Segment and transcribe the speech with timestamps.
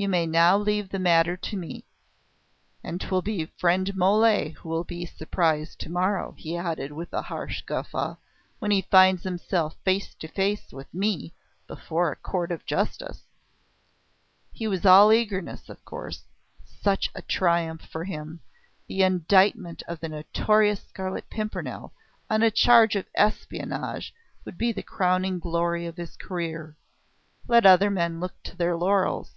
[0.00, 1.84] "You may now leave the matter to me.
[2.82, 7.20] And 'twill be friend Mole who will be surprised to morrow," he added with a
[7.20, 8.16] harsh guffaw,
[8.60, 11.34] "when he finds himself face to face with me,
[11.66, 13.24] before a Court of Justice."
[14.52, 16.24] He was all eagerness, of course.
[16.64, 18.40] Such a triumph for him!
[18.88, 21.92] The indictment of the notorious Scarlet Pimpernel
[22.30, 24.14] on a charge of espionage
[24.46, 26.74] would be the crowning glory of his career!
[27.46, 29.34] Let other men look to their laurels!